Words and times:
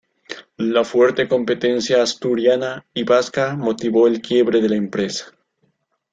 La 0.57 0.83
fuerte 0.83 1.27
competencia 1.27 2.01
asturiana 2.01 2.83
y 2.91 3.03
vasca 3.03 3.55
motivó 3.55 4.07
el 4.07 4.19
quiebre 4.19 4.59
de 4.59 4.69
la 4.69 4.75
empresa. 4.75 5.31